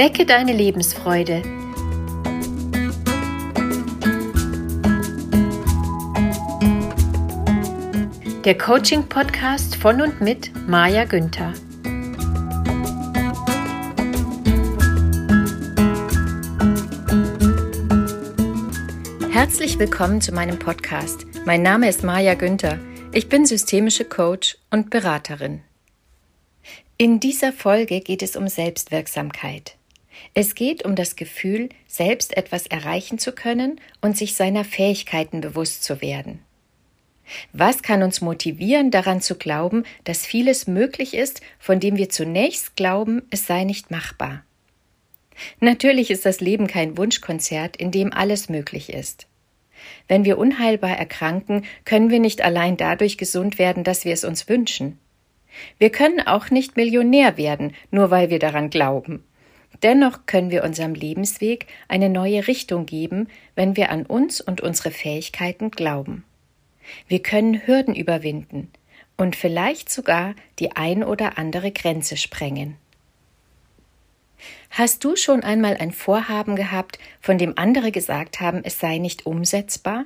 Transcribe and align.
Wecke 0.00 0.24
deine 0.24 0.54
Lebensfreude. 0.54 1.42
Der 8.46 8.56
Coaching-Podcast 8.56 9.76
von 9.76 10.00
und 10.00 10.22
mit 10.22 10.52
Maja 10.66 11.04
Günther. 11.04 11.52
Herzlich 19.30 19.78
willkommen 19.78 20.22
zu 20.22 20.32
meinem 20.32 20.58
Podcast. 20.58 21.26
Mein 21.44 21.60
Name 21.60 21.90
ist 21.90 22.04
Maja 22.04 22.32
Günther. 22.32 22.78
Ich 23.12 23.28
bin 23.28 23.44
systemische 23.44 24.06
Coach 24.06 24.56
und 24.70 24.88
Beraterin. 24.88 25.60
In 26.96 27.20
dieser 27.20 27.52
Folge 27.52 28.00
geht 28.00 28.22
es 28.22 28.34
um 28.34 28.48
Selbstwirksamkeit. 28.48 29.76
Es 30.34 30.54
geht 30.54 30.84
um 30.84 30.94
das 30.94 31.16
Gefühl, 31.16 31.68
selbst 31.86 32.36
etwas 32.36 32.66
erreichen 32.66 33.18
zu 33.18 33.32
können 33.32 33.80
und 34.00 34.16
sich 34.16 34.34
seiner 34.34 34.64
Fähigkeiten 34.64 35.40
bewusst 35.40 35.82
zu 35.82 36.00
werden. 36.00 36.40
Was 37.52 37.82
kann 37.82 38.02
uns 38.02 38.20
motivieren, 38.20 38.90
daran 38.90 39.20
zu 39.20 39.36
glauben, 39.36 39.84
dass 40.04 40.26
vieles 40.26 40.66
möglich 40.66 41.14
ist, 41.14 41.40
von 41.58 41.78
dem 41.80 41.96
wir 41.96 42.08
zunächst 42.08 42.76
glauben, 42.76 43.22
es 43.30 43.46
sei 43.46 43.64
nicht 43.64 43.90
machbar? 43.90 44.44
Natürlich 45.60 46.10
ist 46.10 46.26
das 46.26 46.40
Leben 46.40 46.66
kein 46.66 46.96
Wunschkonzert, 46.96 47.76
in 47.76 47.90
dem 47.90 48.12
alles 48.12 48.48
möglich 48.48 48.92
ist. 48.92 49.26
Wenn 50.08 50.24
wir 50.24 50.38
unheilbar 50.38 50.96
erkranken, 50.96 51.64
können 51.84 52.10
wir 52.10 52.20
nicht 52.20 52.42
allein 52.42 52.76
dadurch 52.76 53.16
gesund 53.16 53.58
werden, 53.58 53.84
dass 53.84 54.04
wir 54.04 54.12
es 54.12 54.24
uns 54.24 54.48
wünschen. 54.48 54.98
Wir 55.78 55.90
können 55.90 56.20
auch 56.20 56.50
nicht 56.50 56.76
Millionär 56.76 57.36
werden, 57.36 57.74
nur 57.90 58.10
weil 58.10 58.30
wir 58.30 58.38
daran 58.38 58.70
glauben. 58.70 59.24
Dennoch 59.82 60.26
können 60.26 60.50
wir 60.50 60.62
unserem 60.64 60.94
Lebensweg 60.94 61.66
eine 61.88 62.08
neue 62.08 62.46
Richtung 62.46 62.86
geben, 62.86 63.28
wenn 63.54 63.76
wir 63.76 63.90
an 63.90 64.04
uns 64.04 64.40
und 64.40 64.60
unsere 64.60 64.90
Fähigkeiten 64.90 65.70
glauben. 65.70 66.24
Wir 67.08 67.22
können 67.22 67.66
Hürden 67.66 67.94
überwinden 67.94 68.70
und 69.16 69.36
vielleicht 69.36 69.90
sogar 69.90 70.34
die 70.58 70.72
ein 70.76 71.04
oder 71.04 71.38
andere 71.38 71.70
Grenze 71.70 72.16
sprengen. 72.16 72.76
Hast 74.70 75.04
du 75.04 75.16
schon 75.16 75.42
einmal 75.42 75.76
ein 75.76 75.92
Vorhaben 75.92 76.56
gehabt, 76.56 76.98
von 77.20 77.38
dem 77.38 77.56
andere 77.56 77.92
gesagt 77.92 78.40
haben, 78.40 78.62
es 78.64 78.78
sei 78.78 78.98
nicht 78.98 79.26
umsetzbar? 79.26 80.04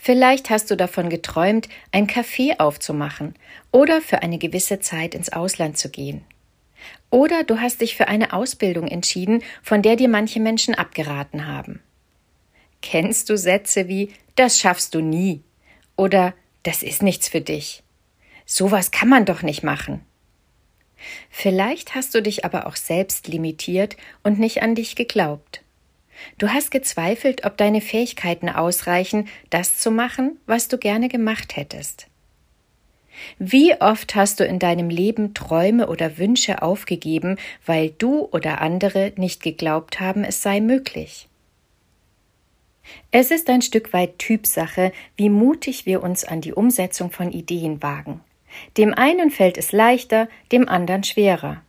Vielleicht 0.00 0.48
hast 0.50 0.70
du 0.70 0.76
davon 0.76 1.10
geträumt, 1.10 1.68
ein 1.92 2.06
Café 2.06 2.58
aufzumachen 2.58 3.34
oder 3.72 4.00
für 4.00 4.22
eine 4.22 4.38
gewisse 4.38 4.80
Zeit 4.80 5.14
ins 5.14 5.32
Ausland 5.32 5.76
zu 5.76 5.90
gehen. 5.90 6.24
Oder 7.10 7.44
du 7.44 7.60
hast 7.60 7.80
dich 7.80 7.96
für 7.96 8.08
eine 8.08 8.32
Ausbildung 8.32 8.88
entschieden, 8.88 9.42
von 9.62 9.82
der 9.82 9.96
dir 9.96 10.08
manche 10.08 10.40
Menschen 10.40 10.74
abgeraten 10.74 11.46
haben. 11.46 11.80
Kennst 12.82 13.30
du 13.30 13.36
Sätze 13.36 13.88
wie 13.88 14.12
das 14.36 14.60
schaffst 14.60 14.94
du 14.94 15.00
nie 15.00 15.42
oder 15.96 16.34
das 16.62 16.82
ist 16.82 17.02
nichts 17.02 17.28
für 17.28 17.40
dich. 17.40 17.82
Sowas 18.44 18.90
kann 18.90 19.08
man 19.08 19.24
doch 19.24 19.42
nicht 19.42 19.62
machen. 19.62 20.04
Vielleicht 21.30 21.94
hast 21.94 22.14
du 22.14 22.22
dich 22.22 22.44
aber 22.44 22.66
auch 22.66 22.76
selbst 22.76 23.28
limitiert 23.28 23.96
und 24.22 24.38
nicht 24.38 24.62
an 24.62 24.74
dich 24.74 24.94
geglaubt. 24.94 25.62
Du 26.38 26.48
hast 26.48 26.70
gezweifelt, 26.70 27.44
ob 27.44 27.56
deine 27.56 27.80
Fähigkeiten 27.80 28.48
ausreichen, 28.48 29.28
das 29.50 29.78
zu 29.78 29.90
machen, 29.90 30.38
was 30.46 30.68
du 30.68 30.78
gerne 30.78 31.08
gemacht 31.08 31.56
hättest. 31.56 32.08
Wie 33.38 33.74
oft 33.80 34.14
hast 34.14 34.40
du 34.40 34.44
in 34.44 34.58
deinem 34.58 34.90
Leben 34.90 35.34
Träume 35.34 35.88
oder 35.88 36.18
Wünsche 36.18 36.62
aufgegeben, 36.62 37.38
weil 37.64 37.90
du 37.90 38.28
oder 38.32 38.60
andere 38.60 39.12
nicht 39.16 39.42
geglaubt 39.42 40.00
haben, 40.00 40.24
es 40.24 40.42
sei 40.42 40.60
möglich? 40.60 41.28
Es 43.10 43.30
ist 43.30 43.50
ein 43.50 43.62
Stück 43.62 43.92
weit 43.92 44.18
Typsache, 44.18 44.92
wie 45.16 45.30
mutig 45.30 45.86
wir 45.86 46.02
uns 46.02 46.24
an 46.24 46.40
die 46.40 46.52
Umsetzung 46.52 47.10
von 47.10 47.32
Ideen 47.32 47.82
wagen. 47.82 48.20
Dem 48.76 48.94
einen 48.94 49.30
fällt 49.30 49.58
es 49.58 49.72
leichter, 49.72 50.28
dem 50.52 50.68
anderen 50.68 51.04
schwerer. 51.04 51.62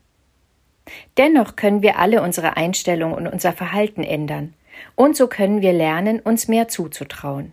Dennoch 1.18 1.56
können 1.56 1.82
wir 1.82 1.98
alle 1.98 2.22
unsere 2.22 2.56
Einstellung 2.56 3.14
und 3.14 3.28
unser 3.28 3.52
Verhalten 3.52 4.04
ändern, 4.04 4.54
und 4.96 5.18
so 5.18 5.28
können 5.28 5.62
wir 5.62 5.74
lernen, 5.74 6.20
uns 6.20 6.48
mehr 6.48 6.68
zuzutrauen. 6.68 7.52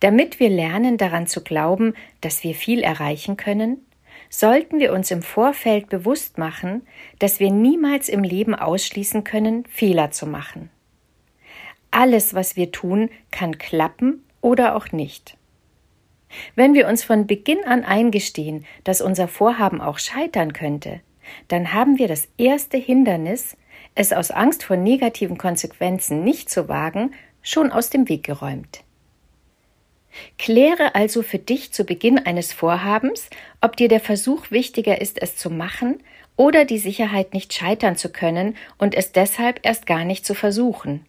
Damit 0.00 0.40
wir 0.40 0.50
lernen 0.50 0.96
daran 0.96 1.26
zu 1.26 1.42
glauben, 1.42 1.94
dass 2.20 2.44
wir 2.44 2.54
viel 2.54 2.82
erreichen 2.82 3.36
können, 3.36 3.84
sollten 4.30 4.78
wir 4.78 4.92
uns 4.92 5.10
im 5.10 5.22
Vorfeld 5.22 5.88
bewusst 5.88 6.38
machen, 6.38 6.86
dass 7.18 7.40
wir 7.40 7.50
niemals 7.50 8.08
im 8.08 8.22
Leben 8.22 8.54
ausschließen 8.54 9.24
können, 9.24 9.64
Fehler 9.66 10.10
zu 10.10 10.26
machen. 10.26 10.70
Alles, 11.90 12.34
was 12.34 12.56
wir 12.56 12.70
tun, 12.70 13.08
kann 13.30 13.58
klappen 13.58 14.24
oder 14.40 14.76
auch 14.76 14.92
nicht. 14.92 15.36
Wenn 16.54 16.74
wir 16.74 16.86
uns 16.88 17.02
von 17.02 17.26
Beginn 17.26 17.64
an 17.64 17.84
eingestehen, 17.84 18.66
dass 18.84 19.00
unser 19.00 19.28
Vorhaben 19.28 19.80
auch 19.80 19.98
scheitern 19.98 20.52
könnte, 20.52 21.00
dann 21.48 21.72
haben 21.72 21.98
wir 21.98 22.08
das 22.08 22.28
erste 22.36 22.76
Hindernis, 22.76 23.56
es 23.94 24.12
aus 24.12 24.30
Angst 24.30 24.62
vor 24.62 24.76
negativen 24.76 25.38
Konsequenzen 25.38 26.24
nicht 26.24 26.50
zu 26.50 26.68
wagen, 26.68 27.12
schon 27.42 27.72
aus 27.72 27.90
dem 27.90 28.08
Weg 28.08 28.24
geräumt. 28.24 28.84
Kläre 30.38 30.94
also 30.94 31.22
für 31.22 31.38
dich 31.38 31.72
zu 31.72 31.84
Beginn 31.84 32.18
eines 32.18 32.52
Vorhabens, 32.52 33.28
ob 33.60 33.76
dir 33.76 33.88
der 33.88 34.00
Versuch 34.00 34.50
wichtiger 34.50 35.00
ist, 35.00 35.20
es 35.20 35.36
zu 35.36 35.50
machen 35.50 36.02
oder 36.36 36.64
die 36.64 36.78
Sicherheit, 36.78 37.34
nicht 37.34 37.52
scheitern 37.52 37.96
zu 37.96 38.10
können 38.10 38.56
und 38.78 38.94
es 38.94 39.12
deshalb 39.12 39.60
erst 39.64 39.86
gar 39.86 40.04
nicht 40.04 40.24
zu 40.24 40.34
versuchen. 40.34 41.04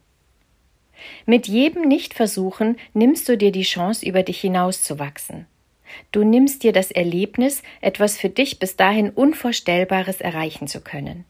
Mit 1.24 1.48
jedem 1.48 1.82
Nichtversuchen 1.88 2.76
nimmst 2.92 3.28
du 3.28 3.36
dir 3.36 3.52
die 3.52 3.62
Chance, 3.62 4.04
über 4.04 4.22
dich 4.22 4.40
hinauszuwachsen. 4.40 5.46
Du 6.12 6.24
nimmst 6.24 6.62
dir 6.62 6.72
das 6.72 6.90
Erlebnis, 6.90 7.62
etwas 7.80 8.18
für 8.18 8.28
dich 8.28 8.58
bis 8.58 8.76
dahin 8.76 9.10
Unvorstellbares 9.10 10.20
erreichen 10.20 10.68
zu 10.68 10.80
können. 10.80 11.24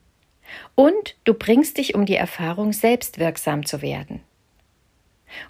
Und 0.74 1.16
du 1.24 1.34
bringst 1.34 1.78
dich 1.78 1.94
um 1.94 2.06
die 2.06 2.16
Erfahrung, 2.16 2.72
selbst 2.72 3.18
wirksam 3.18 3.64
zu 3.64 3.82
werden. 3.82 4.20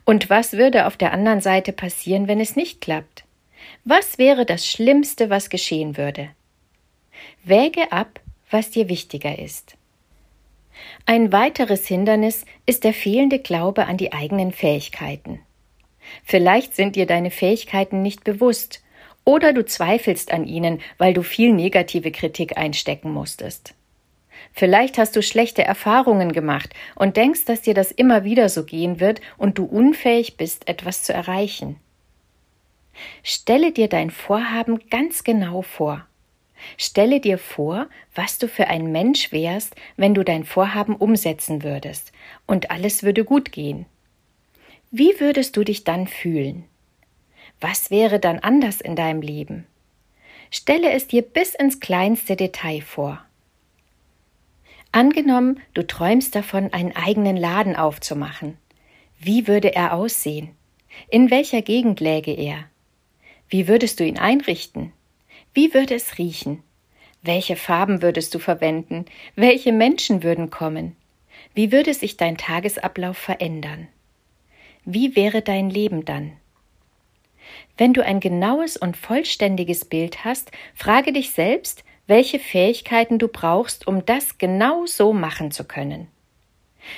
Und 0.04 0.30
was 0.30 0.54
würde 0.54 0.86
auf 0.86 0.96
der 0.96 1.12
anderen 1.12 1.40
Seite 1.40 1.72
passieren, 1.72 2.28
wenn 2.28 2.40
es 2.40 2.56
nicht 2.56 2.80
klappt? 2.80 3.24
Was 3.84 4.18
wäre 4.18 4.44
das 4.44 4.66
Schlimmste, 4.66 5.30
was 5.30 5.50
geschehen 5.50 5.96
würde? 5.96 6.30
Wäge 7.44 7.92
ab, 7.92 8.20
was 8.50 8.70
dir 8.70 8.88
wichtiger 8.88 9.38
ist. 9.38 9.76
Ein 11.06 11.32
weiteres 11.32 11.86
Hindernis 11.86 12.44
ist 12.66 12.84
der 12.84 12.94
fehlende 12.94 13.38
Glaube 13.38 13.86
an 13.86 13.96
die 13.96 14.12
eigenen 14.12 14.52
Fähigkeiten. 14.52 15.40
Vielleicht 16.24 16.74
sind 16.74 16.96
dir 16.96 17.06
deine 17.06 17.30
Fähigkeiten 17.30 18.02
nicht 18.02 18.24
bewusst 18.24 18.82
oder 19.24 19.52
du 19.52 19.64
zweifelst 19.64 20.32
an 20.32 20.46
ihnen, 20.46 20.80
weil 20.98 21.14
du 21.14 21.22
viel 21.22 21.52
negative 21.52 22.10
Kritik 22.10 22.56
einstecken 22.56 23.12
musstest. 23.12 23.74
Vielleicht 24.52 24.98
hast 24.98 25.16
du 25.16 25.22
schlechte 25.22 25.64
Erfahrungen 25.64 26.32
gemacht 26.32 26.74
und 26.94 27.16
denkst, 27.16 27.44
dass 27.44 27.62
dir 27.62 27.74
das 27.74 27.92
immer 27.92 28.24
wieder 28.24 28.48
so 28.48 28.64
gehen 28.64 29.00
wird 29.00 29.20
und 29.38 29.58
du 29.58 29.64
unfähig 29.64 30.36
bist, 30.36 30.68
etwas 30.68 31.02
zu 31.02 31.12
erreichen. 31.12 31.76
Stelle 33.22 33.72
dir 33.72 33.88
dein 33.88 34.10
Vorhaben 34.10 34.80
ganz 34.90 35.24
genau 35.24 35.62
vor. 35.62 36.06
Stelle 36.76 37.20
dir 37.20 37.38
vor, 37.38 37.88
was 38.14 38.38
du 38.38 38.48
für 38.48 38.66
ein 38.66 38.92
Mensch 38.92 39.32
wärst, 39.32 39.74
wenn 39.96 40.14
du 40.14 40.24
dein 40.24 40.44
Vorhaben 40.44 40.96
umsetzen 40.96 41.62
würdest 41.62 42.12
und 42.46 42.70
alles 42.70 43.02
würde 43.02 43.24
gut 43.24 43.52
gehen. 43.52 43.86
Wie 44.90 45.20
würdest 45.20 45.56
du 45.56 45.64
dich 45.64 45.84
dann 45.84 46.06
fühlen? 46.06 46.64
Was 47.60 47.90
wäre 47.90 48.18
dann 48.18 48.40
anders 48.40 48.80
in 48.80 48.96
deinem 48.96 49.22
Leben? 49.22 49.66
Stelle 50.50 50.90
es 50.90 51.06
dir 51.06 51.22
bis 51.22 51.54
ins 51.54 51.80
kleinste 51.80 52.36
Detail 52.36 52.80
vor. 52.82 53.24
Angenommen, 54.92 55.60
du 55.74 55.86
träumst 55.86 56.34
davon, 56.34 56.72
einen 56.72 56.94
eigenen 56.96 57.36
Laden 57.36 57.76
aufzumachen. 57.76 58.56
Wie 59.18 59.46
würde 59.46 59.74
er 59.74 59.94
aussehen? 59.94 60.50
In 61.08 61.30
welcher 61.30 61.62
Gegend 61.62 62.00
läge 62.00 62.32
er? 62.32 62.64
Wie 63.48 63.68
würdest 63.68 64.00
du 64.00 64.04
ihn 64.04 64.18
einrichten? 64.18 64.92
Wie 65.54 65.74
würde 65.74 65.94
es 65.94 66.18
riechen? 66.18 66.62
Welche 67.22 67.54
Farben 67.54 68.02
würdest 68.02 68.34
du 68.34 68.38
verwenden? 68.38 69.04
Welche 69.36 69.72
Menschen 69.72 70.22
würden 70.22 70.50
kommen? 70.50 70.96
Wie 71.54 71.70
würde 71.70 71.94
sich 71.94 72.16
dein 72.16 72.36
Tagesablauf 72.36 73.16
verändern? 73.16 73.88
Wie 74.84 75.14
wäre 75.16 75.42
dein 75.42 75.70
Leben 75.70 76.04
dann? 76.04 76.32
Wenn 77.76 77.92
du 77.92 78.04
ein 78.04 78.20
genaues 78.20 78.76
und 78.76 78.96
vollständiges 78.96 79.84
Bild 79.84 80.24
hast, 80.24 80.50
frage 80.74 81.12
dich 81.12 81.32
selbst, 81.32 81.84
welche 82.10 82.38
Fähigkeiten 82.38 83.18
du 83.18 83.28
brauchst, 83.28 83.86
um 83.86 84.04
das 84.04 84.36
genau 84.36 84.84
so 84.84 85.14
machen 85.14 85.50
zu 85.50 85.64
können. 85.64 86.08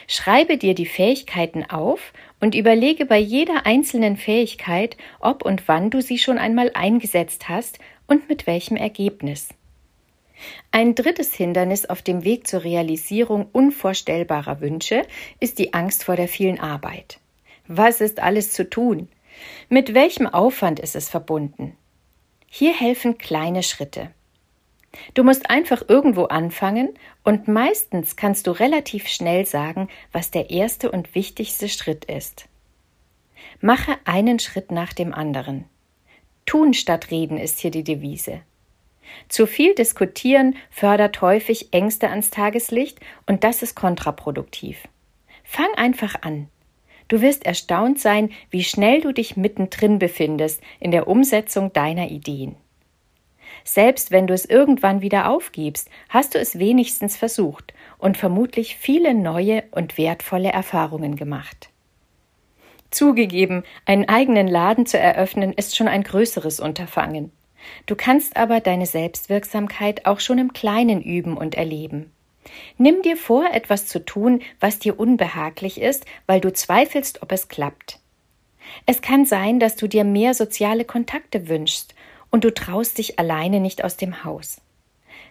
Schreibe 0.09 0.57
dir 0.57 0.75
die 0.75 0.87
Fähigkeiten 0.87 1.65
auf 1.69 2.13
und 2.41 2.55
überlege 2.55 3.07
bei 3.07 3.19
jeder 3.19 3.67
einzelnen 3.67 4.17
Fähigkeit, 4.17 4.97
ob 5.21 5.45
und 5.45 5.69
wann 5.69 5.91
du 5.91 6.01
sie 6.01 6.19
schon 6.19 6.39
einmal 6.39 6.71
eingesetzt 6.75 7.49
hast 7.49 7.79
und 8.07 8.29
mit 8.29 8.47
welchem 8.47 8.77
Ergebnis. 8.77 9.51
Ein 10.71 10.95
drittes 10.95 11.35
Hindernis 11.35 11.87
auf 11.87 12.03
dem 12.03 12.25
Weg 12.25 12.47
zur 12.47 12.65
Realisierung 12.65 13.47
unvorstellbarer 13.53 14.61
Wünsche 14.61 15.03
ist 15.41 15.59
die 15.59 15.75
Angst 15.75 16.05
vor 16.05 16.17
der 16.17 16.29
vielen 16.29 16.59
Arbeit. 16.59 17.21
Was 17.69 18.01
ist 18.01 18.19
alles 18.19 18.53
zu 18.53 18.69
tun? 18.69 19.09
Mit 19.69 19.95
welchem 19.95 20.27
Aufwand 20.27 20.81
ist 20.81 20.97
es 20.97 21.09
verbunden? 21.09 21.77
Hier 22.49 22.73
helfen 22.73 23.19
kleine 23.19 23.63
Schritte. 23.63 24.11
Du 25.15 25.25
musst 25.25 25.51
einfach 25.51 25.83
irgendwo 25.89 26.25
anfangen 26.25 26.91
und 27.25 27.49
meistens 27.49 28.17
kannst 28.17 28.47
du 28.47 28.51
relativ 28.51 29.09
schnell 29.09 29.47
sagen, 29.47 29.89
was 30.13 30.31
der 30.31 30.51
erste 30.51 30.91
und 30.91 31.15
wichtigste 31.15 31.69
Schritt 31.69 32.05
ist. 32.05 32.47
Mache 33.61 33.97
einen 34.05 34.39
Schritt 34.39 34.71
nach 34.71 34.93
dem 34.93 35.15
anderen. 35.15 35.65
Tun 36.47 36.75
statt 36.75 37.11
reden 37.11 37.39
ist 37.39 37.61
hier 37.61 37.71
die 37.71 37.85
Devise. 37.85 38.43
Zu 39.29 39.47
viel 39.47 39.75
diskutieren 39.75 40.57
fördert 40.71 41.21
häufig 41.21 41.73
Ängste 41.73 42.09
ans 42.09 42.31
Tageslicht 42.31 43.01
und 43.27 43.45
das 43.45 43.63
ist 43.63 43.75
kontraproduktiv. 43.75 44.89
Fang 45.45 45.73
einfach 45.77 46.23
an. 46.23 46.49
Du 47.09 47.21
wirst 47.21 47.45
erstaunt 47.45 48.01
sein, 48.01 48.31
wie 48.51 48.65
schnell 48.65 49.01
du 49.01 49.13
dich 49.13 49.37
mittendrin 49.37 49.99
befindest 49.99 50.63
in 50.81 50.91
der 50.93 51.09
Umsetzung 51.09 51.73
deiner 51.73 52.11
Ideen. 52.11 52.57
Selbst 53.65 54.11
wenn 54.11 54.27
du 54.27 54.35
es 54.35 54.45
irgendwann 54.45 55.03
wieder 55.03 55.29
aufgibst, 55.29 55.89
hast 56.09 56.35
du 56.35 56.39
es 56.39 56.59
wenigstens 56.59 57.17
versucht 57.17 57.73
und 57.99 58.17
vermutlich 58.17 58.77
viele 58.77 59.15
neue 59.15 59.65
und 59.71 59.99
wertvolle 59.99 60.51
Erfahrungen 60.51 61.17
gemacht. 61.17 61.71
Zugegeben, 62.91 63.63
einen 63.87 64.09
eigenen 64.09 64.49
Laden 64.49 64.87
zu 64.87 64.99
eröffnen 64.99 65.53
ist 65.53 65.77
schon 65.77 65.89
ein 65.89 66.03
größeres 66.03 66.61
Unterfangen. 66.61 67.33
Du 67.87 67.95
kannst 67.97 68.37
aber 68.37 68.61
deine 68.61 68.87
Selbstwirksamkeit 68.87 70.05
auch 70.05 70.21
schon 70.21 70.39
im 70.39 70.53
Kleinen 70.53 71.01
üben 71.01 71.37
und 71.37 71.55
erleben. 71.55 72.13
Nimm 72.77 73.03
dir 73.03 73.17
vor, 73.17 73.47
etwas 73.53 73.87
zu 73.87 74.05
tun, 74.05 74.41
was 74.61 74.79
dir 74.79 74.99
unbehaglich 74.99 75.81
ist, 75.81 76.05
weil 76.27 76.41
du 76.41 76.53
zweifelst, 76.53 77.23
ob 77.23 77.33
es 77.33 77.49
klappt. 77.49 78.01
Es 78.87 79.01
kann 79.01 79.25
sein, 79.27 79.61
dass 79.61 79.77
du 79.77 79.87
dir 79.87 80.05
mehr 80.05 80.35
soziale 80.35 80.85
Kontakte 80.85 81.49
wünschst 81.49 81.95
und 82.33 82.43
du 82.43 82.53
traust 82.53 82.99
dich 82.99 83.21
alleine 83.21 83.61
nicht 83.61 83.85
aus 83.85 83.97
dem 83.97 84.25
Haus. 84.25 84.61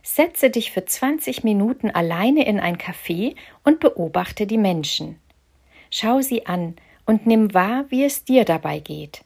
Setze 0.03 0.49
dich 0.49 0.71
für 0.71 0.85
20 0.85 1.43
Minuten 1.43 1.91
alleine 1.91 2.45
in 2.45 2.59
ein 2.59 2.77
Café 2.77 3.35
und 3.65 3.81
beobachte 3.81 4.47
die 4.47 4.57
Menschen. 4.57 5.19
Schau 5.89 6.21
sie 6.21 6.45
an 6.45 6.75
und 7.05 7.27
nimm 7.27 7.53
wahr, 7.53 7.85
wie 7.89 8.05
es 8.05 8.23
dir 8.23 8.45
dabei 8.45 8.79
geht. 8.79 9.23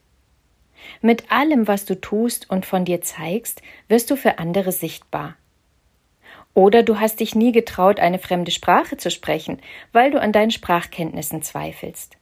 Mit 1.01 1.31
allem, 1.31 1.67
was 1.67 1.85
du 1.85 1.99
tust 1.99 2.49
und 2.49 2.65
von 2.65 2.85
dir 2.85 3.01
zeigst, 3.01 3.61
wirst 3.87 4.09
du 4.09 4.15
für 4.15 4.39
andere 4.39 4.71
sichtbar. 4.71 5.35
Oder 6.53 6.83
du 6.83 6.99
hast 6.99 7.19
dich 7.19 7.35
nie 7.35 7.51
getraut, 7.51 7.99
eine 7.99 8.19
fremde 8.19 8.51
Sprache 8.51 8.97
zu 8.97 9.11
sprechen, 9.11 9.61
weil 9.91 10.11
du 10.11 10.21
an 10.21 10.31
deinen 10.31 10.51
Sprachkenntnissen 10.51 11.41
zweifelst. 11.41 12.17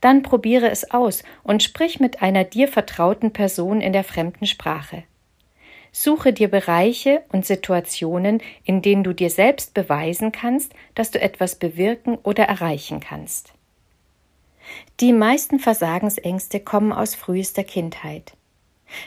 Dann 0.00 0.22
probiere 0.22 0.70
es 0.70 0.90
aus 0.90 1.22
und 1.42 1.62
sprich 1.62 2.00
mit 2.00 2.22
einer 2.22 2.44
dir 2.44 2.68
vertrauten 2.68 3.32
Person 3.32 3.80
in 3.80 3.92
der 3.92 4.04
fremden 4.04 4.46
Sprache. 4.46 5.04
Suche 5.92 6.32
dir 6.32 6.48
Bereiche 6.48 7.22
und 7.32 7.44
Situationen, 7.44 8.40
in 8.64 8.80
denen 8.80 9.02
du 9.02 9.12
dir 9.12 9.28
selbst 9.28 9.74
beweisen 9.74 10.30
kannst, 10.30 10.72
dass 10.94 11.10
du 11.10 11.20
etwas 11.20 11.56
bewirken 11.56 12.16
oder 12.22 12.44
erreichen 12.44 13.00
kannst. 13.00 13.52
Die 15.00 15.12
meisten 15.12 15.58
Versagensängste 15.58 16.60
kommen 16.60 16.92
aus 16.92 17.14
frühester 17.16 17.64
Kindheit. 17.64 18.34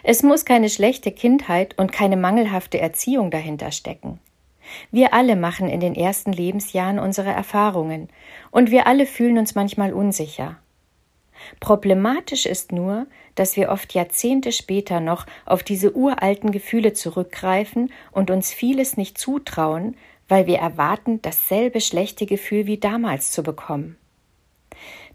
Es 0.04 0.24
muss 0.24 0.46
keine 0.46 0.70
schlechte 0.70 1.12
Kindheit 1.12 1.78
und 1.78 1.92
keine 1.92 2.18
mangelhafte 2.18 2.80
Erziehung 2.80 3.32
dahinter 3.32 3.72
stecken. 3.72 4.20
Wir 4.92 5.14
alle 5.14 5.36
machen 5.36 5.68
in 5.68 5.80
den 5.80 5.96
ersten 5.96 6.32
Lebensjahren 6.32 7.00
unsere 7.00 7.32
Erfahrungen, 7.32 8.10
und 8.52 8.72
wir 8.72 8.88
alle 8.88 9.06
fühlen 9.06 9.38
uns 9.38 9.56
manchmal 9.56 9.94
unsicher. 9.94 10.58
Problematisch 11.60 12.46
ist 12.46 12.72
nur, 12.72 13.08
dass 13.36 13.56
wir 13.56 13.70
oft 13.70 13.94
Jahrzehnte 13.94 14.52
später 14.52 15.00
noch 15.00 15.26
auf 15.46 15.64
diese 15.64 15.96
uralten 15.96 16.52
Gefühle 16.52 16.94
zurückgreifen 16.94 17.92
und 18.12 18.32
uns 18.32 18.52
vieles 18.52 18.98
nicht 18.98 19.18
zutrauen, 19.18 19.96
weil 20.28 20.48
wir 20.48 20.58
erwarten, 20.58 21.22
dasselbe 21.22 21.82
schlechte 21.82 22.26
Gefühl 22.26 22.66
wie 22.66 22.78
damals 22.78 23.32
zu 23.32 23.44
bekommen. 23.44 23.98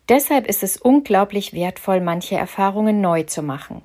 Deshalb 0.09 0.47
ist 0.47 0.63
es 0.63 0.77
unglaublich 0.77 1.53
wertvoll, 1.53 2.01
manche 2.01 2.37
Erfahrungen 2.37 3.01
neu 3.01 3.25
zu 3.25 3.43
machen. 3.43 3.83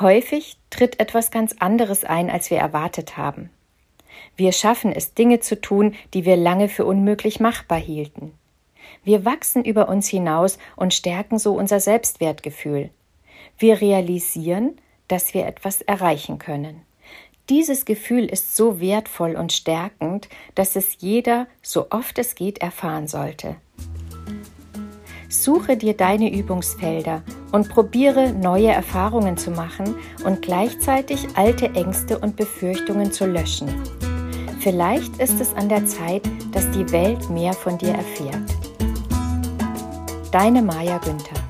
Häufig 0.00 0.56
tritt 0.70 1.00
etwas 1.00 1.30
ganz 1.30 1.54
anderes 1.58 2.04
ein, 2.04 2.30
als 2.30 2.50
wir 2.50 2.58
erwartet 2.58 3.16
haben. 3.16 3.50
Wir 4.36 4.52
schaffen 4.52 4.92
es, 4.92 5.14
Dinge 5.14 5.40
zu 5.40 5.60
tun, 5.60 5.94
die 6.14 6.24
wir 6.24 6.36
lange 6.36 6.68
für 6.68 6.84
unmöglich 6.84 7.40
machbar 7.40 7.78
hielten. 7.78 8.32
Wir 9.06 9.24
wachsen 9.24 9.64
über 9.64 9.88
uns 9.88 10.08
hinaus 10.08 10.58
und 10.74 10.92
stärken 10.92 11.38
so 11.38 11.54
unser 11.54 11.78
Selbstwertgefühl. 11.78 12.90
Wir 13.56 13.80
realisieren, 13.80 14.78
dass 15.06 15.32
wir 15.32 15.46
etwas 15.46 15.80
erreichen 15.80 16.40
können. 16.40 16.82
Dieses 17.48 17.84
Gefühl 17.84 18.24
ist 18.24 18.56
so 18.56 18.80
wertvoll 18.80 19.36
und 19.36 19.52
stärkend, 19.52 20.28
dass 20.56 20.74
es 20.74 20.96
jeder, 20.98 21.46
so 21.62 21.86
oft 21.90 22.18
es 22.18 22.34
geht, 22.34 22.58
erfahren 22.58 23.06
sollte. 23.06 23.54
Suche 25.28 25.76
dir 25.76 25.94
deine 25.94 26.32
Übungsfelder 26.32 27.22
und 27.52 27.68
probiere 27.68 28.32
neue 28.32 28.72
Erfahrungen 28.72 29.36
zu 29.36 29.52
machen 29.52 29.94
und 30.24 30.42
gleichzeitig 30.42 31.28
alte 31.36 31.66
Ängste 31.74 32.18
und 32.18 32.34
Befürchtungen 32.34 33.12
zu 33.12 33.24
löschen. 33.24 33.68
Vielleicht 34.58 35.18
ist 35.18 35.40
es 35.40 35.54
an 35.54 35.68
der 35.68 35.86
Zeit, 35.86 36.22
dass 36.50 36.68
die 36.72 36.90
Welt 36.90 37.30
mehr 37.30 37.52
von 37.52 37.78
dir 37.78 37.92
erfährt. 37.92 38.55
Deine 40.32 40.60
Maja 40.62 40.98
Günther 40.98 41.45